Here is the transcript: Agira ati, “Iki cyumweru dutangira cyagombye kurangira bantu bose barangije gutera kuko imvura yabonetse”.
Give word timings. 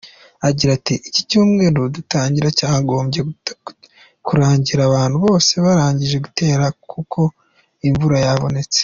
Agira 0.47 0.71
ati, 0.77 0.93
“Iki 1.07 1.21
cyumweru 1.29 1.79
dutangira 1.95 2.47
cyagombye 2.57 3.21
kurangira 4.27 4.91
bantu 4.95 5.17
bose 5.25 5.51
barangije 5.65 6.17
gutera 6.25 6.65
kuko 6.91 7.19
imvura 7.87 8.17
yabonetse”. 8.25 8.79